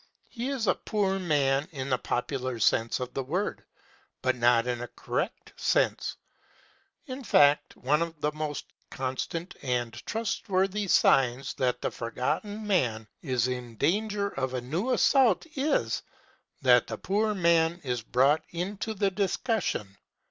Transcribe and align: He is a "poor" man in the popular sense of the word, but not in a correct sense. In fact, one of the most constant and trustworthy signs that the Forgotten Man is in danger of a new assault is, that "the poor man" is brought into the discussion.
He 0.29 0.47
is 0.49 0.65
a 0.65 0.73
"poor" 0.73 1.19
man 1.19 1.67
in 1.71 1.91
the 1.91 1.97
popular 1.99 2.57
sense 2.59 2.99
of 2.99 3.13
the 3.13 3.21
word, 3.21 3.63
but 4.23 4.35
not 4.35 4.65
in 4.65 4.81
a 4.81 4.87
correct 4.87 5.53
sense. 5.57 6.17
In 7.05 7.23
fact, 7.23 7.77
one 7.77 8.01
of 8.01 8.19
the 8.19 8.31
most 8.31 8.65
constant 8.89 9.53
and 9.61 9.93
trustworthy 10.07 10.87
signs 10.87 11.53
that 11.53 11.83
the 11.83 11.91
Forgotten 11.91 12.65
Man 12.65 13.07
is 13.21 13.47
in 13.47 13.75
danger 13.75 14.29
of 14.29 14.55
a 14.55 14.61
new 14.61 14.89
assault 14.89 15.45
is, 15.55 16.01
that 16.63 16.87
"the 16.87 16.97
poor 16.97 17.35
man" 17.35 17.79
is 17.83 18.01
brought 18.01 18.43
into 18.49 18.95
the 18.95 19.11
discussion. 19.11 19.97